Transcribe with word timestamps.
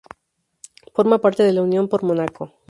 Forma 0.95 1.19
parte 1.19 1.43
de 1.43 1.53
la 1.53 1.61
Unión 1.61 1.87
por 1.87 2.01
Mónaco. 2.01 2.55